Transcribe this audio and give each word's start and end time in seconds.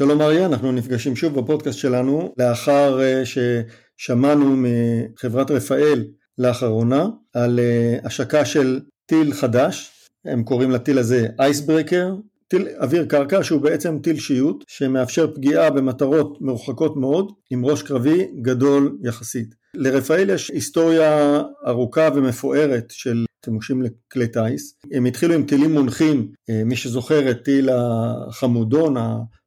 שלום 0.00 0.20
אריה, 0.20 0.46
אנחנו 0.46 0.72
נפגשים 0.72 1.16
שוב 1.16 1.40
בפודקאסט 1.40 1.78
שלנו 1.78 2.34
לאחר 2.38 3.00
אה, 3.02 3.22
ששמענו 3.24 4.56
מחברת 4.56 5.50
רפאל 5.50 6.04
לאחרונה 6.38 7.06
על 7.34 7.58
אה, 7.58 7.98
השקה 8.04 8.44
של 8.44 8.80
טיל 9.06 9.32
חדש, 9.32 9.92
הם 10.24 10.42
קוראים 10.42 10.70
לטיל 10.70 10.98
הזה 10.98 11.26
אייסברקר, 11.38 12.14
טיל 12.48 12.68
אוויר 12.80 13.06
קרקע 13.06 13.44
שהוא 13.44 13.60
בעצם 13.60 13.98
טיל 14.02 14.18
שיוט 14.18 14.64
שמאפשר 14.68 15.34
פגיעה 15.34 15.70
במטרות 15.70 16.38
מרוחקות 16.40 16.96
מאוד 16.96 17.32
עם 17.50 17.64
ראש 17.64 17.82
קרבי 17.82 18.28
גדול 18.42 18.98
יחסית. 19.02 19.54
לרפאל 19.74 20.30
יש 20.30 20.50
היסטוריה 20.50 21.42
ארוכה 21.66 22.08
ומפוארת 22.14 22.84
של 22.88 23.24
שימושים 23.44 23.82
לכלי 23.82 24.28
טיס. 24.28 24.74
הם 24.92 25.04
התחילו 25.04 25.34
עם 25.34 25.42
טילים 25.42 25.72
מונחים, 25.72 26.28
אה, 26.50 26.64
מי 26.64 26.76
שזוכר 26.76 27.30
את 27.30 27.44
טיל 27.44 27.68
החמודון, 27.72 28.96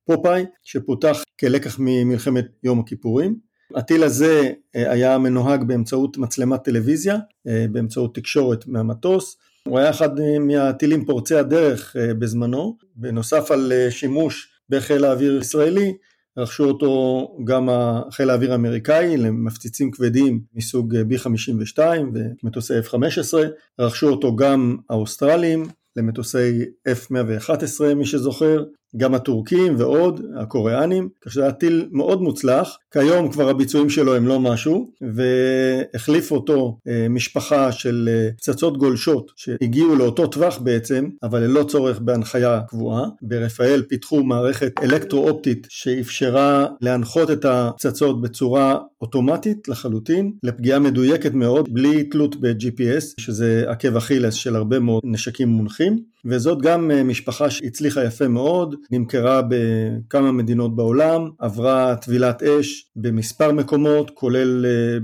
הפופאי, 0.03 0.45
שפותח 0.63 1.23
כלקח 1.39 1.75
ממלחמת 1.79 2.45
יום 2.63 2.79
הכיפורים. 2.79 3.35
הטיל 3.75 4.03
הזה 4.03 4.51
אה, 4.75 4.91
היה 4.91 5.17
מנוהג 5.17 5.63
באמצעות 5.63 6.17
מצלמת 6.17 6.63
טלוויזיה, 6.63 7.17
אה, 7.47 7.65
באמצעות 7.71 8.15
תקשורת 8.15 8.67
מהמטוס. 8.67 9.37
הוא 9.67 9.79
היה 9.79 9.89
אחד 9.89 10.09
מהטילים 10.39 11.05
פורצי 11.05 11.35
הדרך 11.35 11.95
בזמנו, 12.19 12.77
בנוסף 12.95 13.51
על 13.51 13.71
שימוש 13.89 14.49
בחיל 14.69 15.05
האוויר 15.05 15.37
הישראלי, 15.37 15.93
רכשו 16.37 16.63
אותו 16.63 17.27
גם 17.43 17.69
חיל 18.11 18.29
האוויר 18.29 18.51
האמריקאי 18.51 19.17
למפציצים 19.17 19.91
כבדים 19.91 20.41
מסוג 20.53 20.95
B-52 20.95 21.79
ומטוסי 22.13 22.73
F-15, 22.79 23.33
רכשו 23.79 24.09
אותו 24.09 24.35
גם 24.35 24.77
האוסטרלים 24.89 25.65
למטוסי 25.95 26.65
F-111 26.89 27.93
מי 27.95 28.05
שזוכר, 28.05 28.63
גם 28.97 29.13
הטורקים 29.13 29.75
ועוד, 29.77 30.21
הקוריאנים, 30.35 31.09
כך 31.21 31.31
שזה 31.31 31.41
היה 31.41 31.51
טיל 31.51 31.87
מאוד 31.91 32.21
מוצלח, 32.21 32.77
כיום 32.91 33.31
כבר 33.31 33.49
הביצועים 33.49 33.89
שלו 33.89 34.15
הם 34.15 34.27
לא 34.27 34.39
משהו, 34.39 34.91
והחליף 35.01 36.31
אותו 36.31 36.77
אה, 36.87 37.07
משפחה 37.09 37.71
של 37.71 38.09
אה, 38.11 38.29
פצצות 38.37 38.77
גולשות 38.77 39.31
שהגיעו 39.35 39.95
לאותו 39.95 40.27
טווח 40.27 40.57
בעצם, 40.57 41.09
אבל 41.23 41.39
ללא 41.39 41.63
צורך 41.63 41.99
בהנחיה 41.99 42.61
קבועה. 42.67 43.05
ברפאל 43.21 43.83
פיתחו 43.89 44.23
מערכת 44.23 44.71
אלקטרו-אופטית 44.83 45.67
שאפשרה 45.69 46.65
להנחות 46.81 47.31
את 47.31 47.45
הפצצות 47.45 48.21
בצורה 48.21 48.77
אוטומטית 49.01 49.67
לחלוטין, 49.67 50.31
לפגיעה 50.43 50.79
מדויקת 50.79 51.33
מאוד, 51.33 51.73
בלי 51.73 52.03
תלות 52.03 52.35
ב-GPS, 52.35 53.13
שזה 53.19 53.65
עקב 53.67 53.95
אכילס 53.95 54.33
של 54.33 54.55
הרבה 54.55 54.79
מאוד 54.79 55.01
נשקים 55.05 55.49
מונחים. 55.49 56.12
וזאת 56.25 56.61
גם 56.61 56.91
אה, 56.91 57.03
משפחה 57.03 57.49
שהצליחה 57.49 58.03
יפה 58.03 58.27
מאוד, 58.27 58.75
נמכרה 58.91 59.41
בכמה 59.49 60.31
מדינות 60.31 60.75
בעולם, 60.75 61.29
עברה 61.39 61.95
טבילת 61.95 62.43
אש 62.43 62.91
במספר 62.95 63.51
מקומות, 63.51 64.11
כולל 64.13 64.65
אה, 64.65 64.97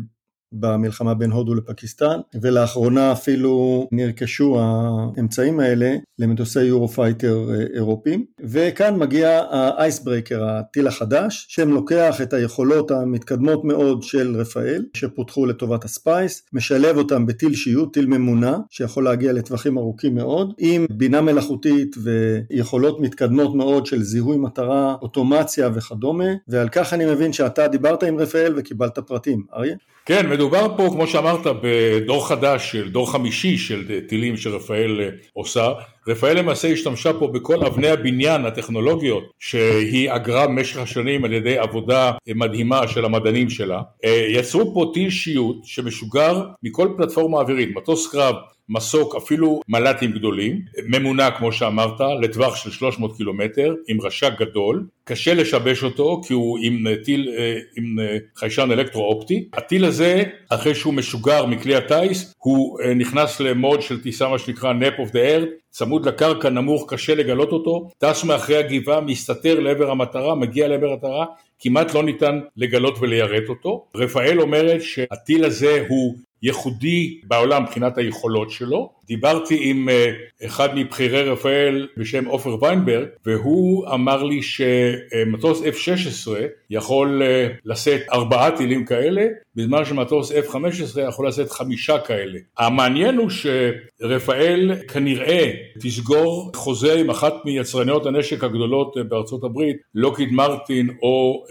במלחמה 0.51 1.13
בין 1.13 1.31
הודו 1.31 1.55
לפקיסטן 1.55 2.19
ולאחרונה 2.41 3.11
אפילו 3.11 3.87
נרכשו 3.91 4.59
האמצעים 4.59 5.59
האלה 5.59 5.95
למטוסי 6.19 6.63
יורופייטר 6.63 7.49
אה, 7.49 7.65
אירופים 7.73 8.25
וכאן 8.43 8.95
מגיע 8.95 9.43
האייסברקר 9.49 10.43
הטיל 10.49 10.87
החדש 10.87 11.45
שלוקח 11.49 12.21
את 12.21 12.33
היכולות 12.33 12.91
המתקדמות 12.91 13.65
מאוד 13.65 14.03
של 14.03 14.35
רפאל 14.35 14.85
שפותחו 14.93 15.45
לטובת 15.45 15.83
הספייס 15.83 16.43
משלב 16.53 16.97
אותם 16.97 17.25
בטיל 17.25 17.55
שיוט 17.55 17.93
טיל 17.93 18.05
ממונע 18.05 18.57
שיכול 18.69 19.03
להגיע 19.03 19.33
לטווחים 19.33 19.77
ארוכים 19.77 20.15
מאוד 20.15 20.53
עם 20.57 20.85
בינה 20.89 21.21
מלאכותית 21.21 21.95
ויכולות 22.03 22.99
מתקדמות 23.01 23.55
מאוד 23.55 23.85
של 23.85 24.03
זיהוי 24.03 24.37
מטרה 24.37 24.95
אוטומציה 25.01 25.69
וכדומה 25.73 26.29
ועל 26.47 26.69
כך 26.69 26.93
אני 26.93 27.05
מבין 27.05 27.33
שאתה 27.33 27.67
דיברת 27.67 28.03
עם 28.03 28.17
רפאל 28.17 28.53
וקיבלת 28.57 28.99
פרטים 28.99 29.43
אריה? 29.53 29.75
כן, 30.05 30.25
מדובר 30.39 30.67
פה, 30.77 30.89
כמו 30.91 31.07
שאמרת, 31.07 31.47
בדור 31.61 32.27
חדש, 32.27 32.71
של 32.71 32.89
דור 32.89 33.11
חמישי 33.11 33.57
של 33.57 33.99
טילים 34.07 34.37
שרפאל 34.37 35.01
אה, 35.01 35.09
עושה. 35.33 35.71
רפאל 36.07 36.37
למעשה 36.37 36.67
השתמשה 36.67 37.13
פה 37.13 37.27
בכל 37.27 37.65
אבני 37.65 37.87
הבניין 37.87 38.45
הטכנולוגיות 38.45 39.23
שהיא 39.39 40.11
אגרה 40.11 40.47
במשך 40.47 40.77
השנים 40.77 41.25
על 41.25 41.33
ידי 41.33 41.57
עבודה 41.57 42.11
מדהימה 42.35 42.87
של 42.87 43.05
המדענים 43.05 43.49
שלה. 43.49 43.81
אה, 44.05 44.27
יצרו 44.29 44.73
פה 44.73 44.91
טיל 44.93 45.09
שיוט 45.09 45.57
שמשוגר 45.63 46.43
מכל 46.63 46.87
פלטפורמה 46.97 47.37
אווירית, 47.37 47.75
מטוס 47.75 48.11
קרב 48.11 48.35
מסוק 48.69 49.15
אפילו 49.15 49.61
מל"טים 49.69 50.11
גדולים, 50.11 50.61
ממונע 50.85 51.31
כמו 51.31 51.51
שאמרת 51.51 52.01
לטווח 52.21 52.55
של 52.55 52.71
300 52.71 53.17
קילומטר 53.17 53.75
עם 53.87 54.01
רש"ק 54.01 54.31
גדול, 54.39 54.87
קשה 55.03 55.33
לשבש 55.33 55.83
אותו 55.83 56.21
כי 56.27 56.33
הוא 56.33 56.59
עם 56.61 56.85
טיל, 57.05 57.29
אה, 57.37 57.57
עם 57.77 57.99
אה, 57.99 58.17
חיישן 58.35 58.71
אלקטרו-אופטי. 58.71 59.49
הטיל 59.53 59.85
הזה 59.85 60.23
אחרי 60.49 60.75
שהוא 60.75 60.93
משוגר 60.93 61.45
מכלי 61.45 61.75
הטיס 61.75 62.33
הוא 62.37 62.81
אה, 62.81 62.93
נכנס 62.93 63.39
למוד 63.39 63.81
של 63.81 64.01
טיסה 64.01 64.29
מה 64.29 64.39
שנקרא 64.39 64.73
nap 64.73 65.07
of 65.07 65.11
the 65.11 65.15
air, 65.15 65.45
צמוד 65.69 66.05
לקרקע 66.05 66.49
נמוך 66.49 66.93
קשה 66.93 67.15
לגלות 67.15 67.51
אותו, 67.51 67.89
טס 67.97 68.23
מאחרי 68.23 68.57
הגבעה, 68.57 69.01
מסתתר 69.01 69.59
לעבר 69.59 69.91
המטרה, 69.91 70.35
מגיע 70.35 70.67
לעבר 70.67 70.91
המטרה, 70.91 71.25
כמעט 71.59 71.93
לא 71.93 72.03
ניתן 72.03 72.39
לגלות 72.57 72.97
וליירט 73.01 73.49
אותו. 73.49 73.85
רפאל 73.95 74.41
אומרת 74.41 74.81
שהטיל 74.81 75.45
הזה 75.45 75.85
הוא 75.89 76.15
ייחודי 76.43 77.21
בעולם 77.23 77.63
מבחינת 77.63 77.97
היכולות 77.97 78.51
שלו. 78.51 78.98
דיברתי 79.09 79.59
עם 79.61 79.89
אה, 79.89 80.11
אחד 80.45 80.69
מבכירי 80.75 81.21
רפאל 81.21 81.87
בשם 81.97 82.25
עופר 82.25 82.63
ויינברג 82.63 83.07
והוא 83.25 83.87
אמר 83.93 84.23
לי 84.23 84.41
שמטוס 84.41 85.61
F-16 85.61 86.31
יכול 86.69 87.21
אה, 87.23 87.47
לשאת 87.65 88.01
ארבעה 88.13 88.57
טילים 88.57 88.85
כאלה 88.85 89.25
בזמן 89.55 89.85
שמטוס 89.85 90.31
F-15 90.31 90.99
יכול 91.07 91.27
לשאת 91.27 91.51
חמישה 91.51 91.99
כאלה. 91.99 92.39
המעניין 92.57 93.17
הוא 93.17 93.29
שרפאל 93.29 94.71
כנראה 94.87 95.51
תסגור 95.79 96.51
חוזה 96.55 96.93
עם 96.93 97.09
אחת 97.09 97.33
מיצרניות 97.45 98.05
הנשק 98.05 98.43
הגדולות 98.43 98.97
אה, 98.97 99.03
בארצות 99.03 99.43
הברית, 99.43 99.77
לוקיד 99.95 100.31
מרטין 100.31 100.89
או 101.01 101.43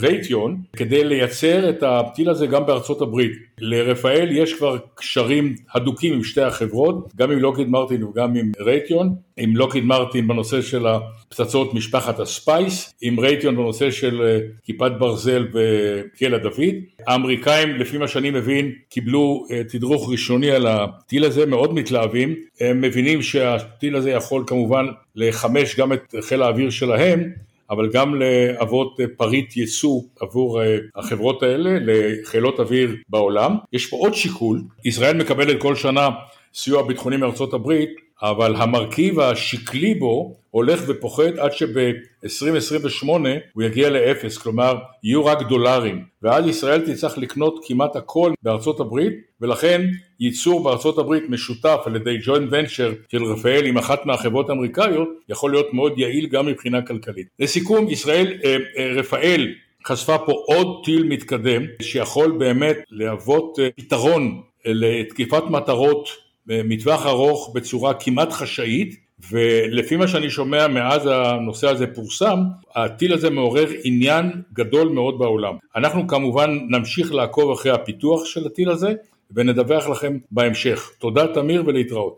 רייטיון, 0.00 0.56
כדי 0.76 1.04
לייצר 1.04 1.70
את 1.70 1.82
הטיל 1.82 2.30
הזה 2.30 2.46
גם 2.46 2.66
בארצות 2.66 3.02
הברית. 3.02 3.32
לרפאל 3.60 4.28
יש 4.32 4.54
כבר 4.54 4.76
קשרים 4.94 5.54
הדוקים 5.74 6.14
עם 6.14 6.24
שתי 6.24 6.42
החברות, 6.42 7.12
גם 7.16 7.30
עם 7.30 7.38
לוקיד 7.38 7.68
מרטין 7.68 8.04
וגם 8.04 8.36
עם 8.36 8.52
רייטיון, 8.60 9.14
עם 9.36 9.56
לוקיד 9.56 9.84
מרטין 9.84 10.28
בנושא 10.28 10.62
של 10.62 10.86
הפצצות 10.86 11.74
משפחת 11.74 12.20
הספייס, 12.20 12.94
עם 13.02 13.20
רייטיון 13.20 13.56
בנושא 13.56 13.90
של 13.90 14.22
אה, 14.22 14.38
כיפת 14.64 14.92
ברזל 14.98 15.46
וקלע 15.52 16.38
דוד. 16.38 16.74
האמריקאים 17.06 17.76
לפי 17.76 17.98
מה 17.98 18.08
שאני 18.08 18.30
מבין 18.30 18.72
קיבלו 18.88 19.46
אה, 19.50 19.64
תדרוך 19.64 20.10
ראשוני 20.10 20.50
על 20.50 20.66
הטיל 20.66 21.24
הזה, 21.24 21.46
מאוד 21.46 21.74
מתלהבים, 21.74 22.34
הם 22.60 22.80
מבינים 22.80 23.22
שהטיל 23.22 23.96
הזה 23.96 24.10
יכול 24.10 24.44
כמובן 24.46 24.86
לחמש 25.16 25.76
גם 25.76 25.92
את 25.92 26.14
חיל 26.20 26.42
האוויר 26.42 26.70
שלהם 26.70 27.30
אבל 27.70 27.90
גם 27.92 28.14
להוות 28.14 28.96
פריט 29.16 29.56
ייצוא 29.56 30.00
עבור 30.20 30.62
אה, 30.62 30.76
החברות 30.96 31.42
האלה 31.42 31.78
לחילות 31.80 32.60
אוויר 32.60 32.96
בעולם. 33.08 33.56
יש 33.72 33.86
פה 33.86 33.96
עוד 33.96 34.14
שיקול, 34.14 34.62
ישראל 34.84 35.16
מקבלת 35.16 35.60
כל 35.60 35.74
שנה 35.74 36.08
סיוע 36.54 36.82
ביטחוני 36.82 37.16
מארצות 37.16 37.54
הברית, 37.54 38.05
אבל 38.22 38.56
המרכיב 38.56 39.20
השקלי 39.20 39.94
בו 39.94 40.36
הולך 40.50 40.82
ופוחת 40.86 41.38
עד 41.38 41.52
שב-2028 41.52 43.08
הוא 43.52 43.62
יגיע 43.62 43.90
לאפס, 43.90 44.38
כלומר 44.38 44.74
יהיו 45.02 45.26
רק 45.26 45.42
דולרים, 45.42 46.04
ואז 46.22 46.46
ישראל 46.46 46.80
תצטרך 46.80 47.18
לקנות 47.18 47.60
כמעט 47.66 47.96
הכל 47.96 48.32
בארצות 48.42 48.80
הברית, 48.80 49.12
ולכן 49.40 49.82
ייצור 50.20 50.64
בארצות 50.64 50.98
הברית 50.98 51.24
משותף 51.28 51.80
על 51.84 51.96
ידי 51.96 52.18
ג'וינט 52.24 52.48
ונצ'ר 52.52 52.92
של 53.08 53.24
רפאל 53.24 53.66
עם 53.66 53.78
אחת 53.78 54.06
מהחברות 54.06 54.50
האמריקאיות, 54.50 55.08
יכול 55.28 55.50
להיות 55.52 55.74
מאוד 55.74 55.98
יעיל 55.98 56.26
גם 56.26 56.46
מבחינה 56.46 56.82
כלכלית. 56.82 57.26
לסיכום, 57.38 57.88
ישראל, 57.88 58.32
אה, 58.44 58.56
אה, 58.78 58.92
רפאל 58.96 59.48
חשפה 59.86 60.18
פה 60.18 60.32
עוד 60.32 60.82
טיל 60.84 61.04
מתקדם 61.04 61.62
שיכול 61.82 62.30
באמת 62.38 62.76
להוות 62.90 63.58
אה, 63.58 63.68
פתרון 63.76 64.42
לתקיפת 64.64 65.42
מטרות 65.50 66.25
מטווח 66.48 67.06
ארוך 67.06 67.52
בצורה 67.54 67.94
כמעט 67.94 68.32
חשאית 68.32 68.96
ולפי 69.30 69.96
מה 69.96 70.08
שאני 70.08 70.30
שומע 70.30 70.68
מאז 70.68 71.08
הנושא 71.12 71.68
הזה 71.68 71.86
פורסם, 71.86 72.38
הטיל 72.74 73.12
הזה 73.12 73.30
מעורר 73.30 73.66
עניין 73.84 74.30
גדול 74.52 74.88
מאוד 74.88 75.18
בעולם. 75.18 75.54
אנחנו 75.76 76.06
כמובן 76.06 76.58
נמשיך 76.70 77.14
לעקוב 77.14 77.50
אחרי 77.50 77.72
הפיתוח 77.72 78.24
של 78.24 78.46
הטיל 78.46 78.70
הזה 78.70 78.92
ונדווח 79.30 79.88
לכם 79.88 80.18
בהמשך. 80.30 80.90
תודה 80.98 81.26
תמיר 81.34 81.62
ולהתראות. 81.66 82.14